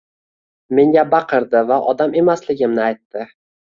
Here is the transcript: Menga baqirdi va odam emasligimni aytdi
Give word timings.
Menga 0.79 1.05
baqirdi 1.13 1.63
va 1.71 1.79
odam 1.95 2.19
emasligimni 2.25 2.87
aytdi 2.91 3.33